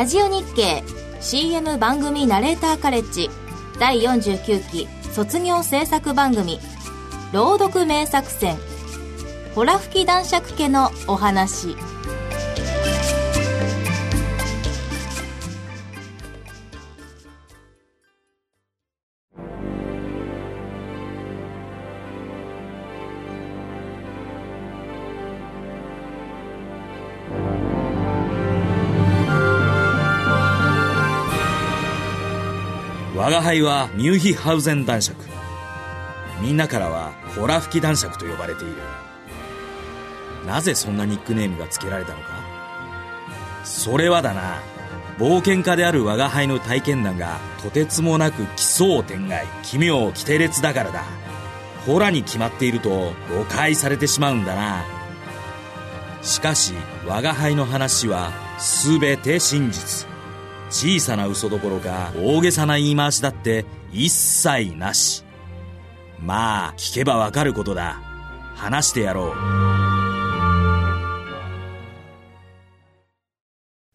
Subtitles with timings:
[0.00, 0.82] ラジオ日経
[1.20, 3.28] CM 番組ナレーターカレッジ
[3.78, 6.58] 第49期卒業制作番組
[7.34, 8.56] 朗読名作戦
[9.54, 11.76] ほら吹き男爵家のお話
[33.30, 35.24] 我が輩はミューヒハウゼン男爵。
[36.42, 38.74] みんなからはホラ吹き男爵と呼ばれている。
[40.48, 42.24] なぜそんなニックネームが付けられたのか？
[43.62, 44.58] それはだな。
[45.16, 51.04] 冒険家である我が輩の体験談がとてつもなく奇想天外奇妙奇天烈だからだ。
[51.86, 54.84] ホラに決まっていると誤解されてしまうんだな。
[56.22, 56.72] しかし
[57.06, 58.32] 我が輩の話は
[58.98, 60.09] 全て真実。
[60.70, 65.24] 小さな嘘どころか大げさな言い回しだって一切なし。
[66.20, 68.00] まあ聞けばわかることだ。
[68.54, 69.34] 話してやろう。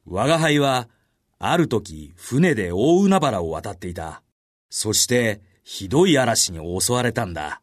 [0.05, 0.89] 我が輩は
[1.39, 4.21] ある時船で大海原を渡っていた。
[4.69, 7.61] そしてひどい嵐に襲われたんだ。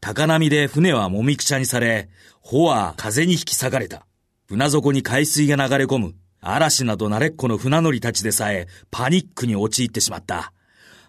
[0.00, 2.08] 高波で船はもみくちゃにされ
[2.40, 4.06] 帆は風に引き裂かれた。
[4.46, 6.14] 船底に海水が流れ込む。
[6.44, 10.52] 嵐など慣れっこの船乗りたちでさえパニックに陥ってしまった。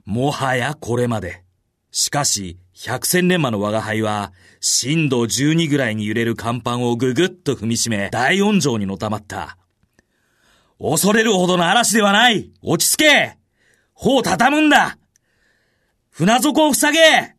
[0.06, 1.44] もはやこれまで。
[1.92, 9.58] しかし、百戦錬磨の我が輩は、震度12ぐらいに揺れる甲板をぐぐっと踏みしめ、大音情にのたまった。
[10.80, 13.38] 恐れるほどの嵐ではない落ち着け
[13.94, 14.98] 帆を畳むんだ
[16.10, 17.35] 船底を塞げ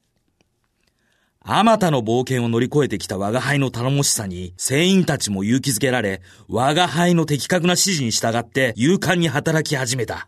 [1.48, 10.26] あまたの冒険を乗り越えてきた我が輩の頼もしさに、船員たちも勇気づけられ、我が輩の的確な指示に従って勇敢に働き始めた。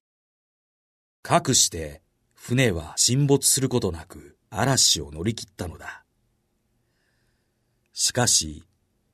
[1.23, 2.03] かくして、
[2.35, 6.05] 船は沈没することなく、嵐を乗り切ったのだ。
[7.93, 8.63] しかし、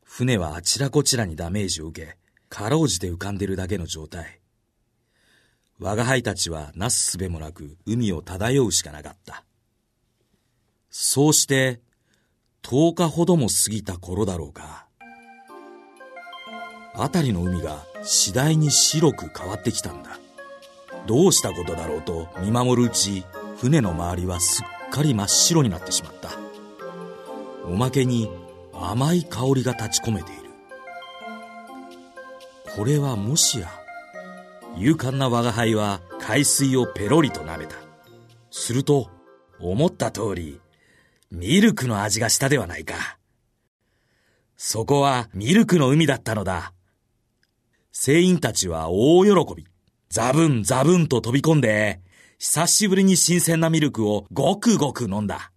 [0.03, 2.19] 船はあちらこちらにダメージを受け、
[2.51, 4.43] かろうじて浮かんでるだけの状態。
[5.79, 9.47] 我が輩たちはなすすべもなく海を漂うしかなかった。
[10.91, 11.81] そうして、
[12.65, 14.87] 10日ほども過ぎた頃だろうか。
[16.95, 20.19] 辺りの海が次第に白く変わってきたんだ。
[21.07, 23.25] どうしたことだろうと見守るうち、
[23.59, 26.31] 船の周りはすっかり真っ白になってしまった。
[27.67, 28.31] おまけに
[28.73, 30.43] 甘い香りが立ち込めている。
[32.75, 33.69] これはもしや、
[34.79, 37.77] 勇敢な我が輩は海水をペロリと舐めた。
[38.51, 39.11] すると、
[39.61, 40.61] 思った通り、
[41.35, 43.19] ミルクの味がしたではないか。
[44.57, 46.73] そこはミルクの海だったのだ。
[47.91, 49.67] 船員たちは大喜び。
[50.11, 52.01] ザブンザブンと飛び込んで、
[52.39, 55.51] 久しぶりに新鮮なミルクをごくごく飲んだ。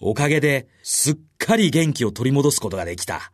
[0.00, 3.32] おかげですっかり元気を取り戻すことができた。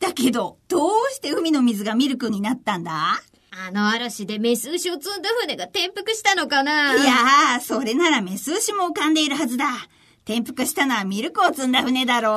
[0.00, 3.20] だけど、どうして海の水がミルクになったんだ？
[3.50, 6.92] あの嵐でメス牛を積んだ船が転覆したのかな？
[6.96, 9.66] いやー、それならメス牛も浮かんでいるはずだ。
[10.28, 12.34] 転覆したのはミルクを積んだ船だろう。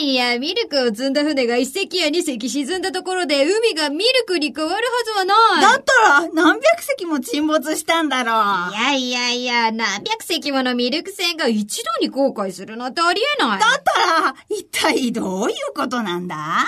[0.00, 5.60] いやいや、ミルクを積んだ船が一隻や二隻沈んだところで海がミルクに変わるはずはない。
[5.60, 8.32] だったら何百隻も沈没したんだろ
[8.70, 8.72] う。
[8.74, 13.60] いやいやいや、何百隻ものミルク船が一度に後悔するなんてありえない。
[13.60, 16.64] だったら、一体どういうことなんだ？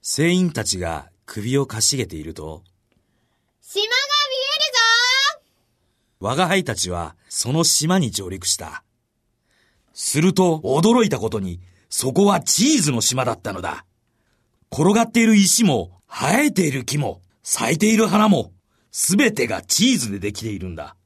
[0.00, 2.64] 船員たちが首をかしげていると、
[3.60, 5.46] 島が見えるぞ
[6.18, 8.82] 我が輩たちはその島に上陸した。
[9.94, 13.84] すると驚いたことに、そこはチーズの島だったのだ。
[14.72, 18.52] 転がっている石も、生えている木も、咲いている花も、
[18.90, 20.96] すべてがチーズでできているんだ。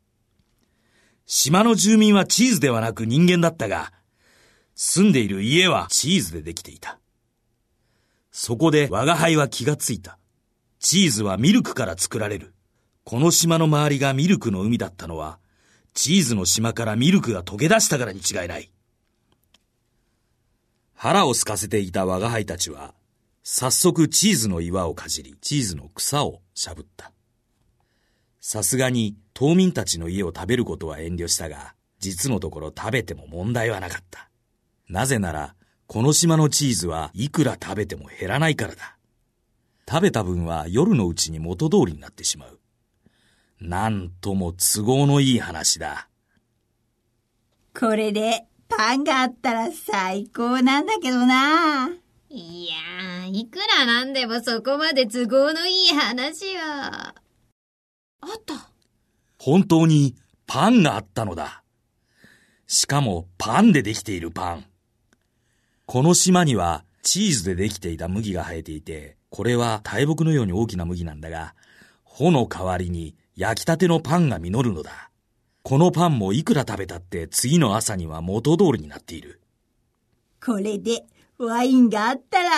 [1.26, 3.92] 島の住民はチーズではなく人間だったが、
[4.76, 7.00] 住んでいる家はチーズでできていた。
[8.30, 10.18] そこで我が輩は気がついた。
[10.78, 12.54] チーズはミルクから作られる。
[13.02, 15.38] この島の周りがミルクの海だったのは、
[15.94, 18.70] チーズの島からミルクが溶け出したからに違いない。
[20.98, 22.94] 腹を空かせていた我が輩たちは、
[23.42, 27.12] 早速チーズの岩をかじり、チーズの草をしゃぶった。
[28.40, 34.30] さすがに島民たちの家を食べることは遠慮したが、実のところ食べても問題はなかった。
[34.88, 35.54] なぜなら、
[35.86, 38.96] この島のチーズはいくら食べても減らないからだ。
[39.88, 42.58] 食べた分は夜のうちに元通りになってしまう。
[43.60, 46.08] なんとも都合のいい話だ。
[47.78, 51.88] これでパンがあったら最高なんだけどな。
[52.28, 57.14] いやー、いくらなんでもそこまで都合のいい話は。
[58.20, 58.70] あった。
[59.38, 60.16] 本当に
[60.46, 61.62] パンがあったのだ。
[62.66, 64.64] しかもパンでできているパン。
[65.86, 71.54] この島にはチーズでできていた麦が生えていて、これは大木のように大きな麦なんだが、
[72.02, 75.05] 穂の代わりに焼きたてのパンが実るのだ。
[75.68, 79.40] このパンもいくら食べたって次の朝には元通りになっている。
[80.40, 81.04] これで
[81.38, 82.50] ワインがあったら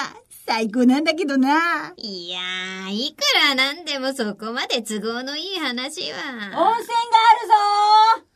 [0.47, 1.95] 最高なんだけどな。
[1.97, 6.19] いやー、いくらなんでもそこまで都合のいい話は。
[6.29, 8.27] 温泉があるぞ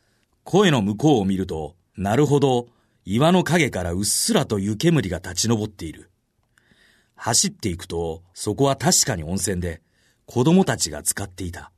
[0.43, 2.65] 声の向こうを見ると、なるほど、
[3.05, 6.09] 岩の影からうっすらと湯煙が立ち上っている。
[7.13, 9.83] 走っていくと、そこは確かに温泉で、
[10.25, 11.72] 子供たちが使っていた。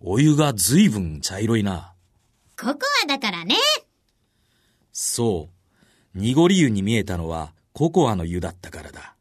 [0.00, 1.92] お湯が随分茶色いな。
[2.56, 3.56] ココアだからね。
[4.92, 5.48] そ
[6.14, 6.18] う。
[6.18, 9.16] 濁り湯に見えたのはココアの湯だったからだ。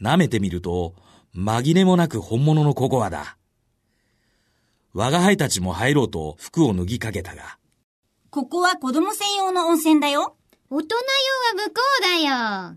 [0.00, 0.94] 舐めてみると、
[1.36, 3.36] 紛れもなく本物のココアだ。
[4.92, 7.58] 我が輩たちも入ろうと服を脱ぎかけたが、
[8.30, 10.36] ここは子供専用の温泉だよ。
[10.68, 10.96] 大人
[11.54, 12.76] 用は向こうだよ。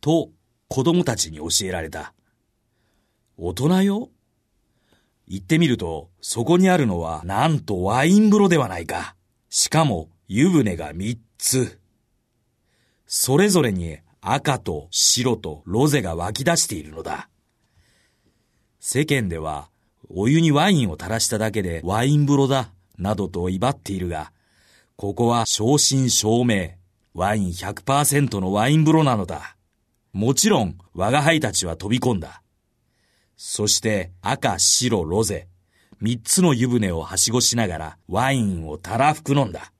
[0.00, 0.30] と
[0.68, 2.14] 子供たちに教えられた。
[3.36, 4.10] 大人よ？
[5.28, 9.14] 行ってみると、そこにあるのは、なんとワイン風呂ではないか。
[9.50, 11.78] しかも、湯船が三つ。
[13.06, 17.28] それぞれに赤と白とロゼが湧き出しているのだ。
[18.80, 19.68] 世間では、
[20.08, 24.32] お湯にワインを垂らしただけでワイン風呂だ、などと威張っているが、
[24.96, 26.78] ここは正真正銘、
[27.12, 29.56] ワイン100%のワイン風呂なのだ。
[30.12, 32.42] もちろん、我が輩たちは飛び込んだ。
[33.40, 35.46] そして赤、白、ロゼ、
[36.00, 39.72] 三つの湯船をはしごしながらワインをたらふく飲んだ。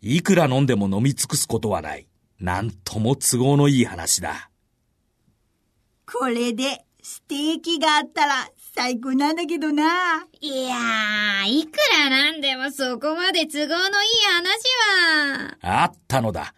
[0.00, 2.08] いくら飲んでも飲み尽くすことはない。
[2.40, 4.50] なんとも都合のいい話だ。
[6.04, 10.26] これでステーキがあったら最高なんだけどな。
[10.40, 13.88] いやー、いくらなんでもそこまで都合のいい
[14.32, 15.82] 話は。
[15.82, 16.54] あったのだ。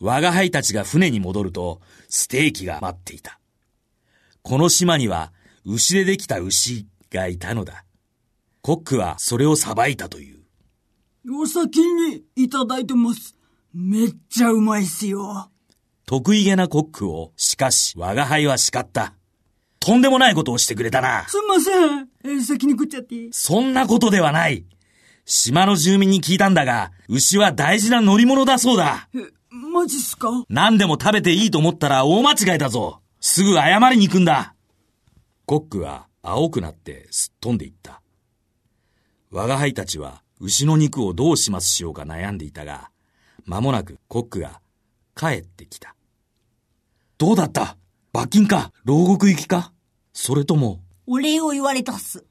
[0.00, 3.38] 我が輩たちが船に戻ると、ステーキが待っていた。
[4.42, 5.32] この島には、
[5.64, 7.84] 牛でできた牛がいたのだ。
[8.62, 10.38] コックはそれをさばいたという。
[11.30, 13.36] お先にいただいてます。
[13.74, 15.50] めっちゃうまいっすよ。
[16.06, 19.14] 得意げなコックを、しかし我が輩は叱った。
[19.80, 21.26] とんでもないことをしてくれたな。
[21.28, 22.08] すんません。
[22.24, 23.28] えー先に食っちゃって。
[23.30, 24.64] そんなことではない。
[25.26, 29.08] 島の住民に聞いたんだが、牛は大事な乗り物だそうだ。
[29.14, 29.18] え、
[29.50, 30.30] マジっすか？
[30.48, 33.02] 何でも食べていいと思ったら大間違いだぞ。
[33.30, 34.54] すぐ謝りに行くんだ。
[35.44, 38.00] コックは青くなってすっ飛んでいった。
[39.30, 42.90] 我が輩たちは牛の肉をどう始末しようか悩んでいたが、
[43.44, 44.62] 間もなくコックが
[45.14, 45.94] 帰ってきた。
[47.18, 47.76] どうだった？
[48.14, 48.72] 罰金か？
[48.84, 49.72] 牢獄行きか？
[50.14, 52.24] それとも、お礼を言われたっす。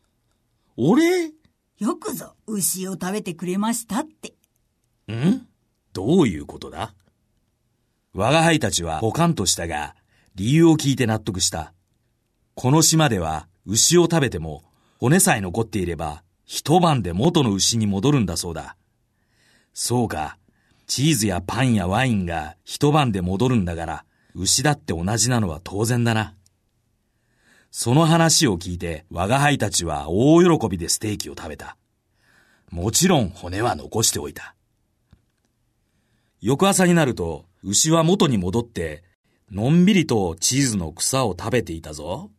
[0.78, 1.32] 俺
[1.78, 4.34] よくぞ牛を食べてくれましたって。
[5.14, 5.46] ん？
[5.94, 6.96] どういうことだ？
[8.16, 9.94] 我が輩たちはポカンとしたが、
[10.38, 11.74] 理由を聞いて納得した。
[12.54, 14.64] この島では牛を食べても
[15.00, 18.78] 骨さえ残っていれば一晩で元の牛に戻るんだそうだ。
[19.74, 20.38] そうか、
[20.86, 26.36] チーズやパンやワインが一晩で戻るんだから牛だって同じなのは当然だな。
[27.72, 31.78] その話を聞いて我が輩たちは大喜びでステーキを食べた。
[32.70, 34.54] もちろん骨は残しておいた。
[36.42, 39.04] 翌朝になると、牛は元に戻って、
[39.50, 42.32] のんびりとチーズの草を食べていたぞ。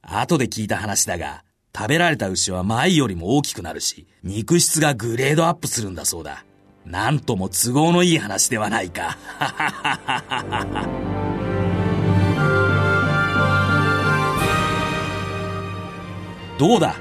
[0.00, 1.44] 後で聞いた話だが、
[1.76, 6.46] 食べられた牛は前よりも大きくなるし、肉質がグレードアップするんだそうだ。
[6.86, 9.18] なんとも都合のいい話ではないか。
[16.58, 16.96] どうだ？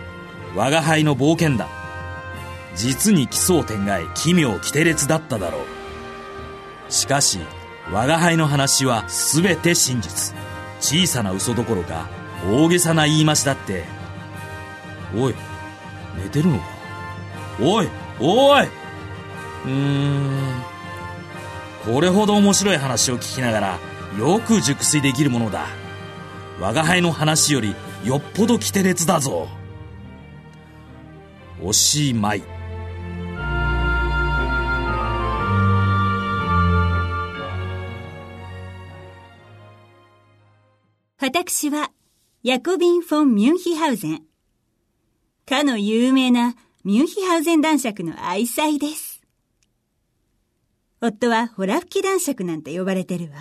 [0.56, 1.70] 我が輩の冒険だ。
[2.76, 5.62] 実に奇想天外、奇妙奇天烈だっただろう。
[6.92, 7.40] しかし、
[7.92, 10.34] 我が輩の話は全て真実。
[10.80, 12.08] 小さな嘘どころか、
[12.50, 13.84] 大げさな言い回しだって。
[15.16, 15.36] おい、
[16.18, 16.66] 寝てるのか？
[17.60, 18.66] おい、おい
[19.66, 20.64] うーん。
[21.86, 23.80] これほど面白い話を聞きながら、
[24.18, 25.68] よく熟睡できるものだ。
[26.60, 29.50] 我が輩の話よりよっぽど奇天烈だぞ。
[31.62, 32.44] おしまい。
[41.24, 41.92] 私は、
[42.42, 44.24] ヤコビン・フォン・ミュンヒハウゼン。
[45.46, 49.22] かの有名なミュンヒハウゼン男爵の愛妻です。
[51.00, 53.38] 夫はホラ吹き男爵なんて呼ばれてるわ。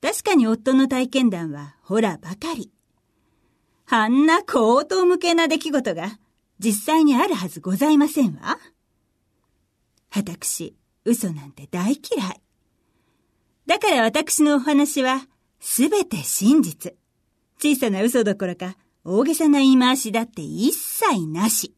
[0.00, 2.72] 確かに夫の体験談はホラばかり。
[3.90, 6.18] あんな高等無形な出来事が
[6.58, 8.58] 実際にあるはずございませんわ。
[10.16, 10.74] 私、
[11.04, 12.40] 嘘なんて大嫌い。
[13.66, 15.28] だから私のお話は
[15.60, 16.94] すべて真実。
[17.60, 21.74] 小さな嘘どころか大げさな言い回しだって一切なし。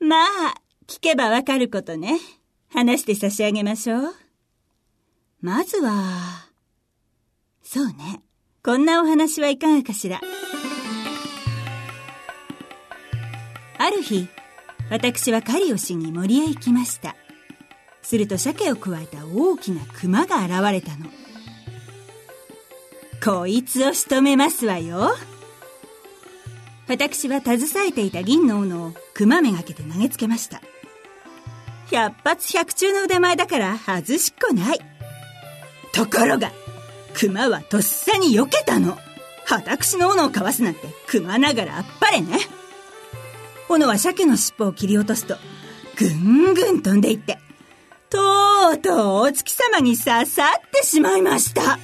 [0.00, 0.54] まあ、
[0.86, 2.18] 聞けばわかることね。
[2.70, 4.14] 話して差し上げましょう。
[5.40, 6.48] まずは、
[7.62, 8.22] そうね。
[8.64, 10.20] こんなお話はいかがかしら。
[13.78, 14.28] ある日、
[14.90, 17.14] 私は狩りをしに森へ行きました。
[18.02, 21.06] すると鮭をくわえた大きな熊が現れたの。
[23.24, 25.16] こいつを仕留めますわよ。
[26.88, 30.62] 私は携えていた銀の斧を熊めがけて投げつけました。
[31.90, 34.80] 百発百中の腕前だから外しっこない。
[35.92, 36.52] ところが、
[37.14, 38.96] 熊はとっさに避けたの。
[39.50, 42.38] 私の斧をかわすなんて熊ながらあっぱれね。
[43.68, 45.36] 斧は鮭の尻尾を切り落とすと、
[45.96, 47.38] ぐんぐん飛んでいって、
[48.10, 48.18] と
[48.74, 51.78] うとうお月様に刺さってしまいました。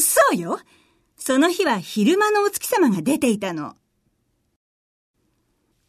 [0.00, 0.58] そうよ。
[1.16, 3.76] その日は昼間のお月様が出ていたの。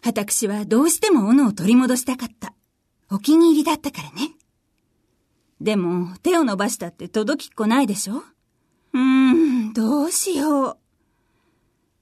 [0.03, 2.53] 私はどうしても斧を取り戻したかった。
[3.09, 4.31] お気に入りだったからね。
[5.59, 8.23] でも、手を伸ばしたって届きっこないでしょ？
[8.93, 10.77] うーん、どうしよう。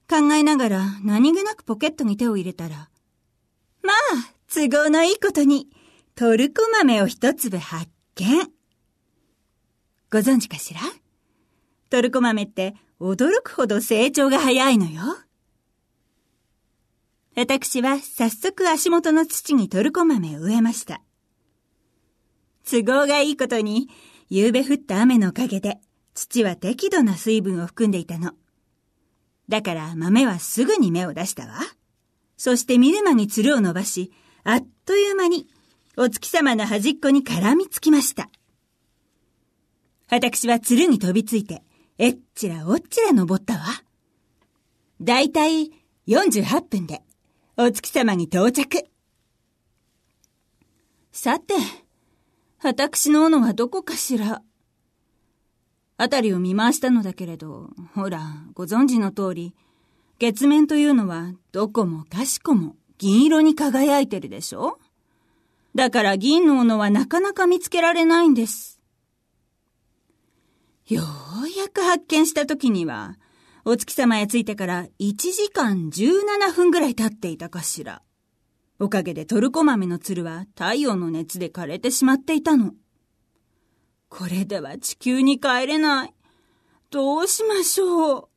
[0.09, 2.89] 考えながら何気なくポケットに手を入れたら、
[3.83, 3.95] まあ、
[4.51, 5.69] 都合のいいことに、
[6.15, 8.49] トルコ豆を一粒発見。
[10.11, 10.79] ご存知かしら？
[11.89, 15.01] トルコ豆って驚くほど成長が早いのよ。
[17.36, 21.01] 私は早速足元の土にトルコ豆を植えました。
[22.69, 23.89] 都合がいいことに、
[24.29, 25.79] 夕べ降った雨のおかげで、
[26.13, 28.34] 土は適度な水分を含んでいたの。
[29.48, 31.55] だから豆はすぐに芽を出したわ。
[32.38, 34.12] そして見る間につるを伸ばし、
[34.43, 35.48] あっという間に
[35.98, 38.29] お月様の端っこに絡みつきました。
[40.10, 41.63] 私はつるに飛びついて、
[42.00, 43.60] えっちらおっちら登ったわ。
[45.01, 45.70] だいたい
[46.08, 47.01] 48分で、
[47.58, 48.86] お月様に到着。
[51.12, 51.56] さて、
[52.63, 54.41] 私の斧はどこかしら。
[55.98, 59.53] あたりを見回したのだけれど、ほら、ご存知の通り、
[60.20, 64.79] 月面というのはどこもかしこも銀色に輝いてるでしょ
[65.75, 68.78] だから銀の斧はなかなか見つけられないんです。
[70.89, 73.15] ようやく発見した時には、
[73.63, 78.01] お月様へ着いてから1時間17分ぐらい経っていたかしら。
[78.79, 82.74] おかげでトルコ豆のつるは太陽の熱で枯れてしまっていたの。
[84.10, 86.13] これでは地球に帰れない。
[86.89, 88.27] どうしましょう。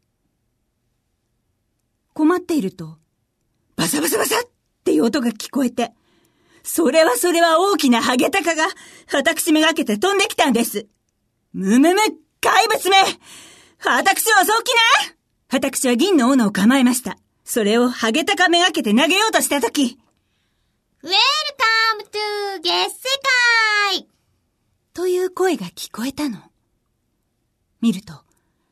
[2.13, 2.99] 困っていると、
[3.77, 4.43] バサバサバサっ
[4.85, 5.93] ていう音が聞こえて、
[6.63, 8.67] それはそれは大きなハゲタカが、
[9.11, 10.87] 私めがけて飛んできたんです。
[11.55, 12.01] むむむ、
[12.43, 12.97] 怪物め
[13.85, 14.75] 私を襲う気
[15.07, 15.15] な
[15.49, 17.17] 私は銀の斧を構えました。
[17.45, 19.83] それをハゲタカめがけて投げようとしたとき。
[19.83, 23.03] Welcome to 月世
[23.95, 24.09] 界
[24.93, 26.39] という声が聞こえたの。
[27.81, 28.15] 見ると、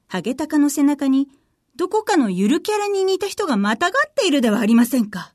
[0.09, 1.29] ハゲタカの背中に、
[1.77, 5.33] どこかのゆるキャラに似た人がまたがっているではありませんか。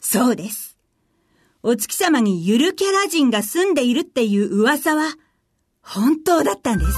[0.00, 0.78] そうです。
[1.62, 5.14] お月様にゆるキャラ人が住んでいるっていう噂は、
[5.82, 6.92] 本当だったんです。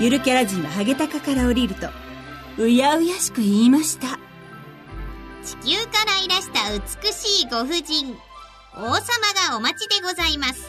[0.00, 1.88] ゆるキャラ人はハゲタカから降りると、
[2.58, 4.18] うやうやしく言いました。
[5.44, 8.16] 地球からいらした美しいご婦人、
[8.74, 8.92] 王様
[9.50, 10.68] がお待ちでございます。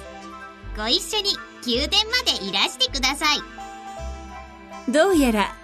[0.78, 1.32] ご一緒に
[1.66, 4.92] 宮殿までいらしてください。
[4.92, 5.56] どうやら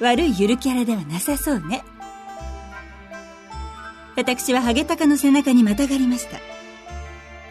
[0.00, 1.82] 悪いゆるキャラではなさそうね。
[4.16, 6.38] 私はハゲタカの背中にまたがりました。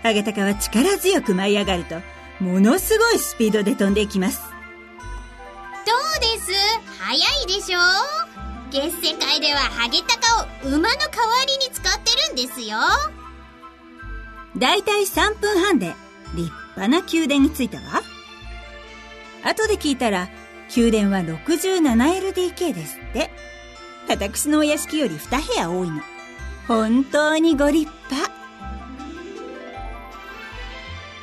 [0.03, 2.01] ハゲタカは力強く舞い上がると、
[2.39, 4.41] ものすごいスピードで飛んでいきます。
[5.85, 6.51] どうです？
[6.99, 7.79] 早いでしょ？
[8.71, 10.95] 月世界ではハゲタカを馬の代わ
[11.47, 12.77] りに使ってるんですよ。
[14.57, 15.93] だいたい3分半で
[16.35, 18.03] 立派な宮殿に着いたわ。
[19.43, 20.29] 後で聞いたら、
[20.75, 23.31] 宮殿は 67LDK ですって。
[24.07, 26.01] 私のお屋敷より2部屋多いの。
[26.67, 28.38] 本当にご立派。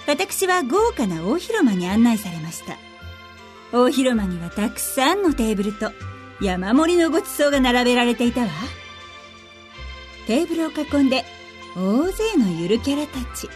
[0.07, 2.77] 私は豪華な大広間に案内されました。
[3.73, 5.91] 大広間にはたくさんのテーブルと
[6.41, 8.49] 山盛りのごちそうが並べられていたわ。
[10.27, 11.25] テーブルを囲んで
[11.77, 13.49] 大勢のゆるキャラたち。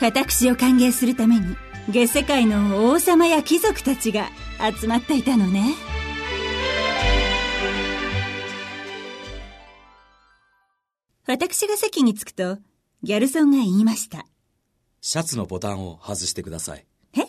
[0.00, 1.56] 私を歓迎するために
[1.88, 4.28] 月世界の王様や貴族たちが
[4.78, 5.74] 集まっていたのね。
[11.26, 12.58] 私が席に着くと、
[13.02, 14.26] ギャルソンが言いました。
[15.04, 16.86] シャツのボタンを外してください。
[17.14, 17.26] え？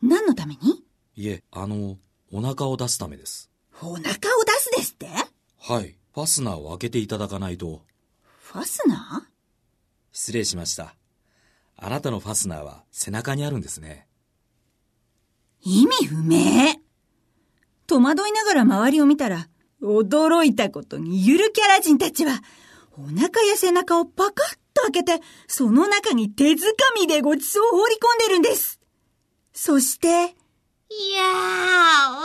[0.00, 0.84] 何のために？
[1.16, 1.98] いえ、あの、
[2.30, 3.50] お腹を出すためです。
[3.82, 4.16] お腹を出
[4.52, 5.08] すですって？
[5.58, 5.96] はい。
[6.14, 7.82] ファスナーを開けていただかないと。
[8.44, 9.28] ファスナ
[10.12, 10.94] 失礼しました。
[11.76, 14.06] あなたのファスナーは背中にあるんですね。
[15.66, 16.76] ー意味不明。
[17.88, 19.48] 戸惑いながら周りを見たら、
[19.82, 22.42] 驚いたことにゆるキャラ人たちは、
[22.92, 28.80] お腹や背中をパカッと開けて、その中に手づかみでごちそうを放り込んでるんです。
[29.52, 31.22] そして、いや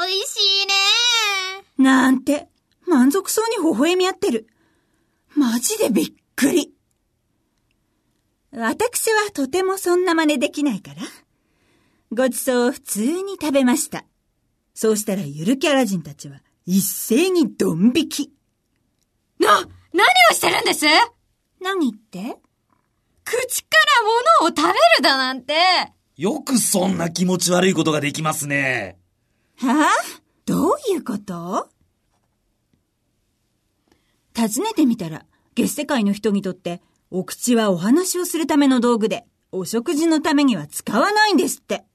[0.04, 0.74] ー、美味しいね
[1.78, 2.50] なんて、
[2.88, 4.48] 満足そうに微笑み合ってる。
[5.36, 6.74] マジでびっくり。
[8.52, 11.02] 私はとてもそんな真似できないから、
[12.12, 14.06] ごちそうを普通に食べました。
[14.74, 18.34] そうしたらゆるキャラ人たちは一斉にドン引き。
[19.40, 19.62] な、
[19.94, 20.86] 何をしてるんです？
[21.62, 22.38] 何って？
[23.30, 23.78] 口か
[24.40, 25.54] ら物を食べるだなんて。
[26.16, 28.98] よくそんな気持ち悪いことができますね。
[29.58, 29.88] はあ？
[30.46, 31.70] どういうこと？
[34.34, 36.82] 尋ねてみたら、月世界の人にとって、
[37.12, 41.86] お口はお話をするための道具で、お食事のためには使わないんですって。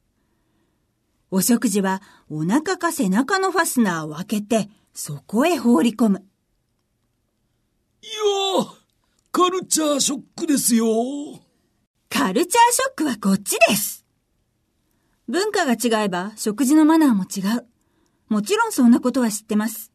[1.30, 6.24] お食事は、お腹か背中のファスナーを開けて、そこへ放り込む。
[8.02, 8.31] いやー、
[9.34, 10.84] カルチャーショックですよ。
[12.10, 14.04] カルチャーショックはこっちです。
[15.26, 17.66] 文化が違えば食事のマナーも違う。
[18.28, 19.90] もちろんそんなことは知ってます。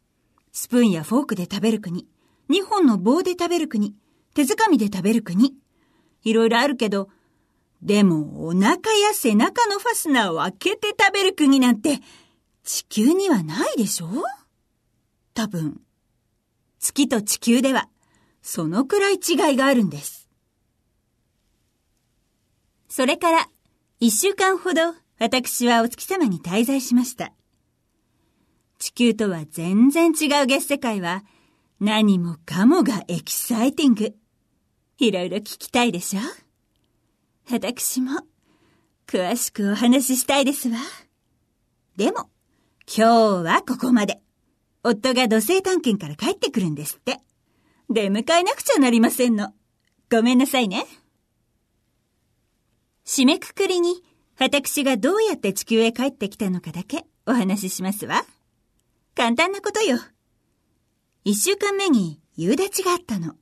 [0.52, 2.08] スプーンやフォークで食べる国、
[2.50, 3.94] 2本の棒で食べる国、
[4.34, 5.54] 手づかみで食べる国。
[6.24, 7.10] いろいろあるけど、
[7.84, 12.00] でもお腹や背中のファスナーを開けて食べる国なんて
[12.64, 14.08] 地球にはないでしょ？
[15.36, 15.80] 多分。
[16.80, 17.88] 月と地球では
[18.50, 20.30] そのくらい違いがあるんです。
[22.88, 23.50] それから、
[24.00, 27.34] 一週間ほど、私はお月様に滞在しました。
[28.80, 31.26] 地球とは全然違う月世界は、
[31.82, 34.16] 何もかもがエキサイティング。
[35.00, 36.22] いろいろ聞きたいでしょ？
[37.52, 38.22] 私も、
[39.08, 40.78] 詳しくお話ししたいですわ。
[41.98, 42.30] でも、
[42.88, 44.22] 今日はここまで。
[44.84, 47.20] 夫が土星探検から帰ってくるんですって。
[47.90, 49.54] 出迎えなくちゃなりませんの。
[50.12, 50.86] ごめんなさいね。
[53.06, 54.04] 締めくくりに、
[54.38, 58.26] 私がどうやって地球へ帰ってきたのかだけお話ししますわ。
[59.16, 59.98] 簡単なことよ。
[61.24, 63.36] 一週間目に夕立があったの。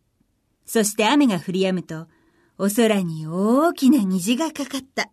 [0.65, 2.08] そして雨が降り止むと、
[2.58, 5.10] お空に大きな虹がかかった。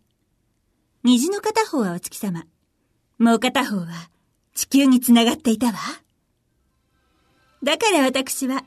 [1.03, 2.45] 虹の片方はお月様。
[3.19, 4.09] もう片方は
[4.53, 5.73] 地球につながっていたわ。
[7.63, 8.63] だから私は、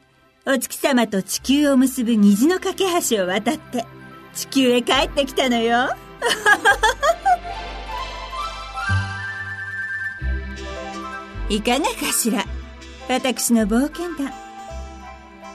[0.49, 3.85] お月様と地球を結ぶ虹の架け橋を渡って、
[4.33, 5.89] 地球へ帰ってきたのよ。
[11.49, 12.45] いかがかしら？
[13.09, 14.33] 私の冒険談。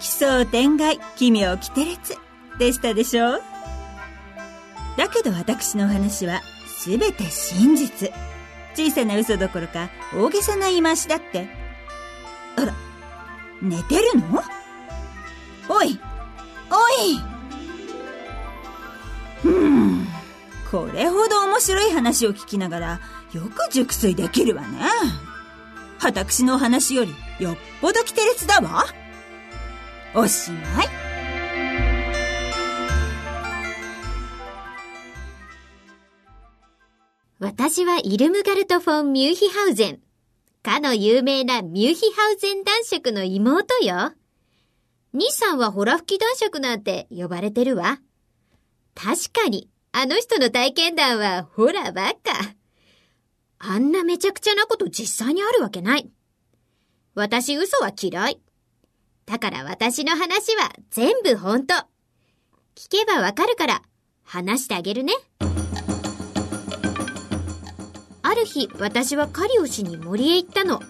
[0.01, 2.17] 奇想天外、奇妙奇天烈
[2.57, 3.35] でしたでしょ？
[3.35, 3.41] う
[4.97, 8.11] だけど私のお話はすべて真実。
[8.75, 11.47] 小さな嘘どころか大げさな言い回しだって。
[12.57, 12.73] あら、
[13.61, 14.41] 寝てるの？
[15.69, 15.99] おい
[16.69, 17.19] おい
[19.43, 20.07] うん。
[20.69, 22.99] これほど面白い話を聞きながら、
[23.33, 24.79] よく熟睡できるわね。
[26.01, 28.85] 私の話より、よっぽど奇天烈だわ。
[30.15, 30.87] おしまい。
[37.39, 39.99] 私はイルムガルト・フォン・ミューヒハウゼン。
[40.61, 44.13] かの有名なミューヒハウゼン男爵の妹よ。
[45.13, 47.99] 兄さんはホラ吹き男爵なんて呼ばれてるわ。
[48.95, 52.31] 確かに、あの人の体験談はホラばっか。
[53.59, 56.09] あんなめちゃくちゃなこと実際にあるわけない。
[57.13, 58.39] 私嘘は嫌い。
[59.25, 61.73] だから私の話は全部本当。
[62.75, 63.81] 聞けばわかるから、
[64.23, 65.13] 話してあげるね。
[68.23, 70.81] ある日、私は狩りをしに森へ行ったの。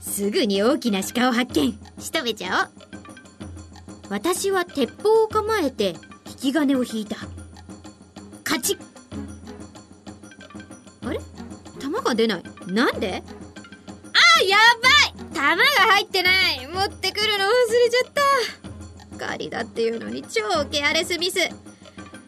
[0.00, 1.76] すぐに大きな鹿を発見。
[1.98, 2.87] 仕留めちゃおう。
[4.10, 5.94] 私は鉄砲を構えて
[6.26, 7.16] 引き金を引いた。
[8.44, 8.78] カチッ
[11.06, 11.20] あれ？
[11.78, 12.42] 弾が出ない。
[12.66, 13.22] なんで？
[14.38, 14.88] あやば
[15.22, 18.12] い弾が入ってない持ってくるの忘れちゃっ
[19.18, 20.40] た狩りだっていうのに超
[20.70, 21.38] ケアレスミス。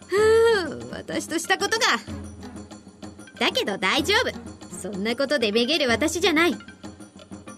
[0.07, 1.87] ふぅ、私としたことが。
[3.39, 4.33] だけど大丈夫
[4.77, 6.55] そんなことでめげる私じゃない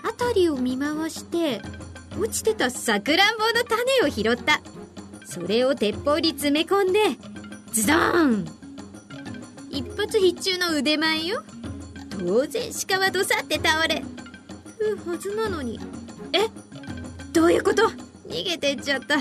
[0.04, 1.60] 辺りを見回して
[2.18, 4.60] 落ちてたさくらんぼの種を拾った。
[5.24, 7.00] それを鉄砲に詰め込んで
[7.72, 8.46] ズドーン。
[9.70, 11.42] 一発必中の腕前よ。
[12.18, 14.02] 当然鹿はどさって倒れ。
[14.78, 15.80] 食うはずなのに。
[16.32, 16.48] え？
[17.32, 17.84] どういうこと？
[18.28, 19.16] 逃げてっちゃった。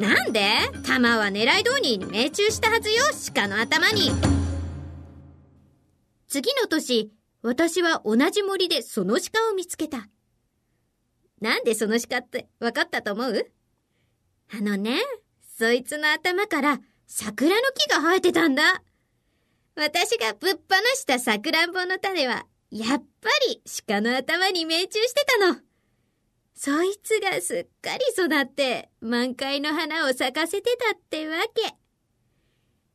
[0.00, 0.40] なんで？
[0.84, 2.96] 弾は狙い通りに命中したはずよ。
[3.34, 4.10] 鹿の頭に。
[6.26, 7.12] 次の年
[7.42, 10.08] 私は同じ森でその鹿を見つけた。
[11.40, 13.50] なんでその鹿って分かったと思う？
[14.52, 14.98] あのね
[15.56, 18.82] そいつの頭から桜の木が生えてたんだ
[19.76, 20.58] 私がぶっ放
[20.94, 25.60] したさくらんぼの種はやっぱり鹿の頭に命中してたの
[26.54, 31.74] そいつがすっかり育って満開の花を咲かせてたってわけ。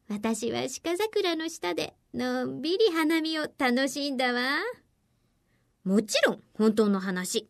[0.07, 4.41] 私は鹿桜の下でのんびり花見を楽しんだわ。
[5.83, 7.49] もちろん本当の話。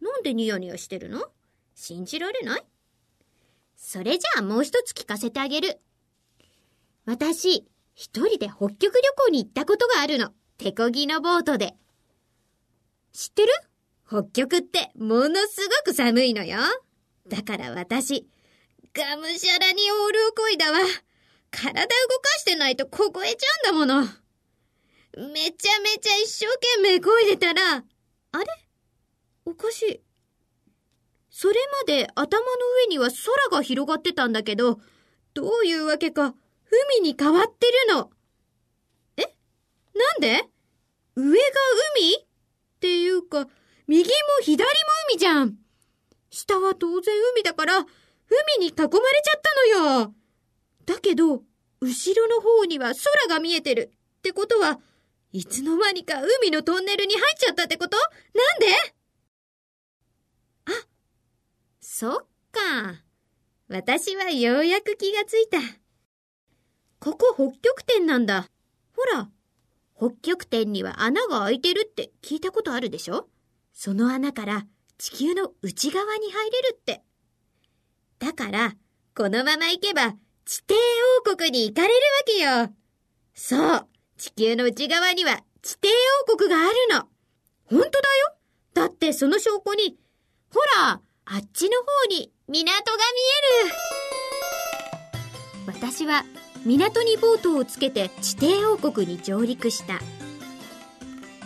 [0.00, 1.26] なんでニヤニヤしてるの？
[1.74, 2.62] 信じられない？
[3.76, 5.80] それじゃあもう一つ聞かせてあげる。
[7.06, 10.30] 私、一人で北極旅行に行ったことがあるの。
[10.58, 11.74] 手漕ぎのボートで。
[13.12, 13.48] 知ってる？
[14.08, 16.58] 北極ってものすごく寒いのよ。
[17.28, 18.26] だから私、
[18.92, 20.78] がむしゃらにオールをこいだわ。
[21.50, 21.88] 体動か
[22.38, 24.08] してないと凍えちゃうんだもの。
[25.32, 28.46] めちゃめちゃ一生懸命こいでたら、あれ？
[29.50, 30.00] おかしい。
[31.28, 32.46] それまで頭の
[32.86, 34.78] 上には空が広がってたんだけど、
[35.34, 36.34] どういうわけか
[36.96, 38.10] 海に変わってるの。
[39.16, 39.22] え？
[39.22, 40.44] なんで？
[41.16, 41.36] 上が
[41.96, 42.16] 海？
[42.16, 42.26] っ
[42.78, 43.48] ていうか、
[43.88, 44.10] 右も
[44.42, 44.68] 左も
[45.10, 45.56] 海じゃん。
[46.30, 47.86] 下は当然海だから、海
[48.60, 50.14] に囲まれちゃったのよ。
[50.86, 51.42] だけど、
[51.80, 53.90] 後ろの方には空が見えてる。
[54.18, 54.78] ってことは、
[55.32, 57.96] いつの間にか海のトンネルに入っちゃったってこと？
[57.96, 58.02] な
[58.56, 58.94] んで、
[61.92, 62.12] そっ
[62.52, 63.02] か。
[63.66, 65.58] 私はようやく気がついた。
[67.00, 68.48] ここ北極点なんだ。
[68.96, 69.28] ほら、
[69.96, 73.28] 北極点には穴が開いてるって聞いたことあるでしょ？
[73.72, 74.66] その穴から
[74.98, 77.02] 地球の内側に入れるって。
[78.20, 78.76] だから、
[79.16, 80.76] このまま行けば地底
[81.26, 81.94] 王国に行かれる
[82.54, 82.74] わけよ。
[83.34, 85.88] そう、地球の内側には地底
[86.22, 87.08] 王国があるの。
[87.64, 88.36] ほんとだよ。
[88.74, 89.98] だってその証拠に、
[90.54, 91.00] ほら、
[91.32, 92.98] あっちの方に港が
[93.62, 93.72] 見
[95.68, 95.78] える。
[95.78, 96.24] 私は
[96.66, 100.00] 港にボートをつけて地底王国に上陸した。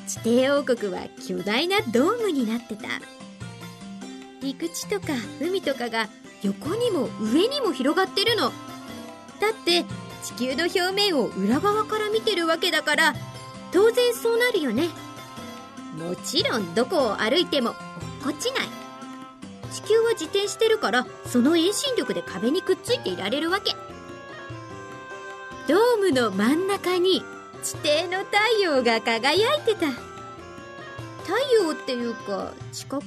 [0.07, 2.89] 地底王国は巨大なドームになってた
[4.41, 5.09] 陸地とか
[5.41, 6.09] 海とかが
[6.43, 8.51] 横にも上にも広がってるの
[9.41, 9.85] だって
[10.23, 13.15] 地球の表面を裏側から見てるわけだから
[13.73, 14.89] 当然そうなるよね
[15.99, 17.79] もちろんどこを歩いても落っ
[18.25, 18.84] こちない
[19.85, 23.73] 球は自転してるからその遠心力で壁にくっついていられるわけ。
[25.67, 27.23] ドームの真ん中に
[27.63, 29.91] 地底の太陽が輝いてた。
[31.23, 33.03] 太陽っていうか地殻？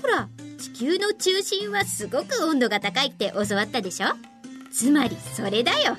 [0.00, 4.08] ほら地球の中心はすごく温度が高いって教わったでしょ？
[4.72, 5.98] つまりそれだよ。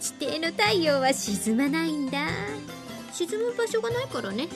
[0.00, 2.18] 地底の太陽は沈まないんだ。
[3.12, 4.48] 沈む場所がないからね。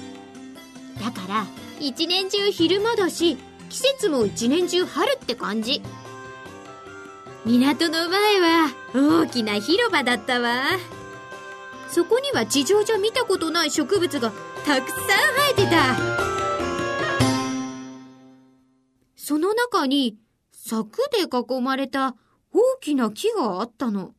[1.03, 1.47] だから
[1.79, 3.39] 一年中昼間だし
[3.71, 5.81] 季節も一年中春って感じ。
[7.47, 10.65] 港の前は大きな広場だったわ。
[11.89, 14.33] そこには地上じゃ見たことない植物が
[14.67, 15.97] たくさん生えてた。
[19.17, 20.19] その中に
[20.53, 22.17] 柵で囲まれた
[22.53, 24.15] 大きな木があったの。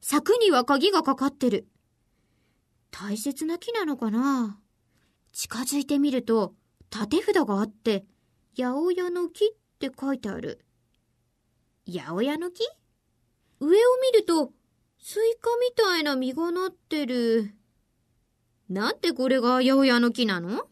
[0.00, 1.68] 柵には鍵がかかってる。
[2.90, 4.58] 大切な木なのかな。
[5.32, 6.54] 近づいてみると
[6.90, 8.04] 縦札があって
[8.56, 10.64] 八百屋の木って書いてある
[11.86, 12.62] 八百屋の木？
[13.60, 13.70] 上を
[14.12, 14.52] 見ると
[14.98, 17.54] スイカみたいな実がなってる。
[18.68, 20.66] なんでこれが八百屋の木なの？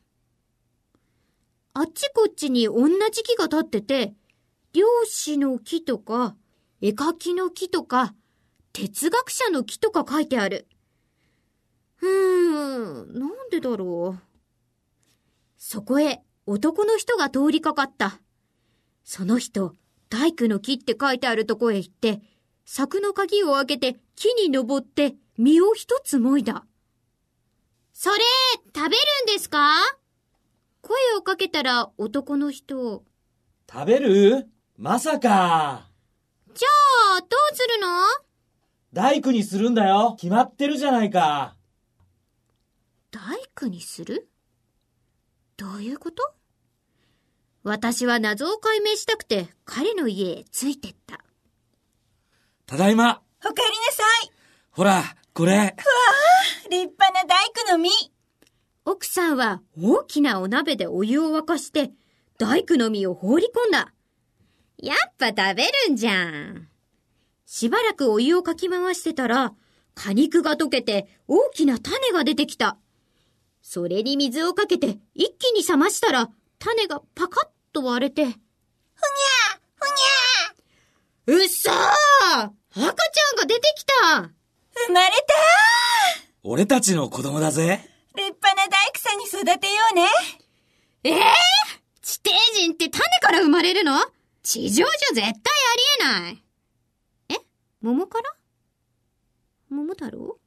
[1.72, 4.14] あっちこっちに同じ木が立ってて、
[4.72, 6.36] 漁師の木とか、
[6.80, 8.14] 絵描きの木とか、
[8.72, 10.68] 哲学者の木とか書いてある。
[12.02, 14.22] うーん、なんでだろう？
[15.56, 18.20] そこへ男の人が通りかかった。
[19.04, 19.76] その人、
[20.08, 22.20] 大工の木って書いてあるとこへ行って、
[22.64, 26.64] 柵の鍵を開けて木に登って実を一つもいだ。
[27.92, 28.16] それ、
[28.74, 29.76] 食べるんですか？
[30.82, 33.04] 声をかけたら男の人。
[33.72, 34.48] 食べる？
[34.76, 35.88] まさか。
[36.52, 36.68] じゃ
[37.18, 37.86] あ、どうするの？
[38.92, 40.16] 大工にするんだよ。
[40.18, 41.54] 決まってるじゃないか。
[43.12, 44.28] 大工にする？
[45.56, 46.34] どういうこと？
[47.70, 51.20] 私は謎を解明したくて彼の家へついてった。
[52.66, 53.22] ただいま。
[53.44, 54.30] お帰りなさい。
[54.72, 55.76] ほら、これ。
[56.68, 57.90] 立派な大工の実。
[58.84, 61.92] 奥さんは大きなお鍋でお湯を沸かして
[62.38, 63.92] 大工の実を放り込んだ。
[64.78, 66.66] やっぱ食べるんじゃん。
[67.46, 69.54] しばらくお湯をかき回してたら
[69.94, 72.78] 果肉が溶けて大きな種が出てきた。
[73.62, 78.24] それに水をかけて一気に冷ましたら種がパカッと割れて。
[78.24, 78.36] ふにゃ
[79.76, 82.92] ふにゃうっそー赤ちゃん
[83.36, 83.92] が出てきた
[84.86, 85.34] 生まれた
[86.42, 87.88] 俺たちの子供だぜ。
[88.16, 90.06] 立派な大工さんに育てようね。
[91.04, 91.22] ええ
[92.02, 93.98] 地底人って種から生まれるの？
[94.42, 95.36] 地上じゃ絶対あり
[96.00, 96.42] えない。
[97.28, 97.36] え？
[97.82, 98.34] 桃から？
[99.68, 100.38] 桃太郎？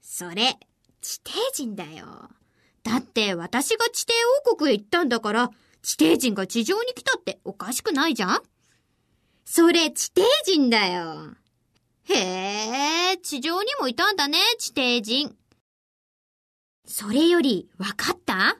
[0.00, 0.58] それ、
[1.00, 2.30] 地底人だよ。
[2.82, 4.12] だって私が地底
[4.50, 5.50] 王国へ行ったんだから、
[5.82, 8.42] 地底人が地上に来たっておかしくないじゃん？
[9.44, 11.34] それ地底人だよ。
[12.04, 15.36] へえ、地上にもいたんだね、地底人。
[16.86, 18.58] それより、わかった？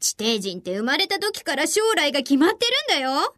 [0.00, 3.34] 地底人って生まれた時から将来が決まってるんだよ。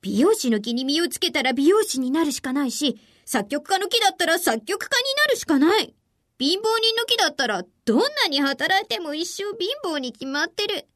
[0.00, 5.94] 美容師の木に身をつけたら美容師になるしかないし、作曲家の木だったら作曲家になるしかない。
[6.38, 10.88] 貧乏人の木だったらどんなに働いても一生貧乏に決まってる。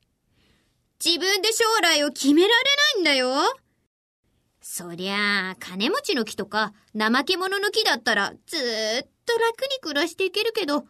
[1.04, 2.54] 自分で将来を決められ
[2.94, 3.28] ないんだよ。
[4.62, 10.86] そりゃあ、金持ちの木とか怠け者の木だったらずーっと楽に暮らしていけるけど、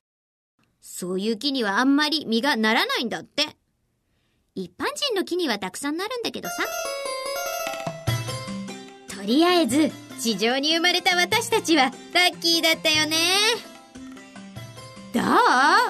[0.80, 3.56] そういう木にはあんまり実がならないんだって。
[4.54, 6.54] 一般人の木にはたくさんなるんだけどさ。
[9.16, 13.16] とりあえず、地上に生まれた私たちはラッキーだったよね。
[15.12, 15.24] どう？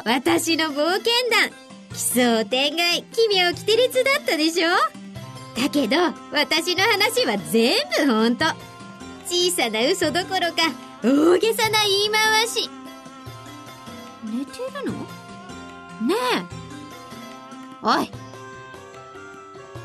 [0.06, 1.63] 私の冒険談。
[1.94, 4.68] 奇想天外、奇妙奇天烈だったでしょ？
[5.57, 5.96] だけど、
[6.33, 8.44] 私の話は全部ほんと。
[9.26, 12.68] 小さな嘘どころか、大げさな言い回し。
[14.24, 14.92] 寝てるの？
[16.07, 16.44] ねえ。
[17.80, 18.11] おい。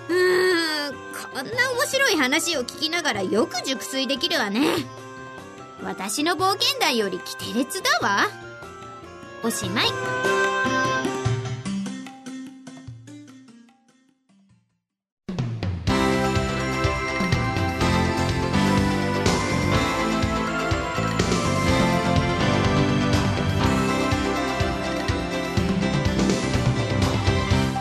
[0.09, 4.61] うーん、こんな面白い話を聞きながらよく熟睡できるわね。
[5.83, 8.27] 私の冒険談より奇天烈だわ。
[9.43, 9.85] おしまい。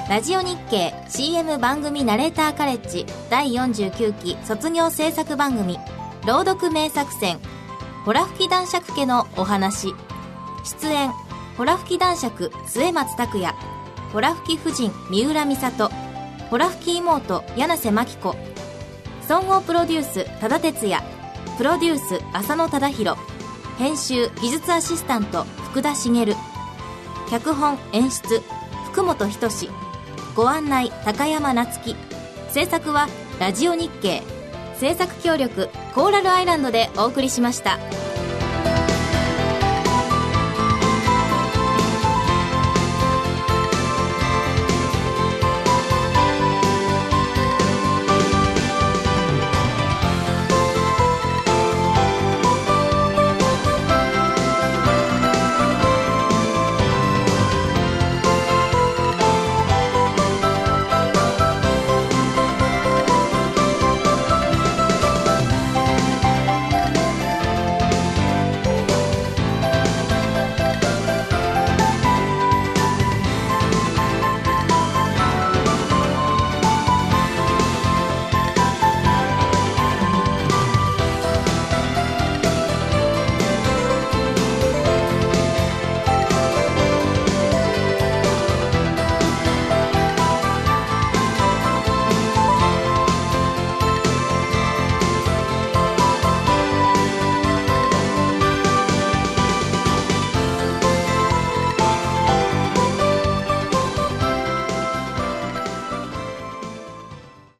[0.08, 5.76] ラジオ日経 CM 番組ナレーターカレッジ第49期卒業制作番組
[6.26, 7.38] 朗読名作戦
[8.06, 9.92] ホラ吹き男爵家のお話
[10.64, 11.10] 出演
[11.58, 13.54] ホラ吹き男爵末松拓也
[14.10, 15.90] ホラ吹き夫人三浦美里
[16.48, 18.34] ホラ吹き妹柳瀬真紀子
[19.28, 21.02] 総合プロデュース多田哲也
[21.58, 23.18] プロデュース浅野忠宏
[23.76, 26.24] 編集技術アシスタント福田茂
[27.28, 28.40] 脚本演出
[28.86, 29.68] 福本仁志
[30.38, 31.96] ご案内高山夏樹
[32.50, 33.08] 制作は
[33.40, 34.22] ラジオ日経
[34.76, 37.80] 制作協力コーラルアイランドでお送りしました。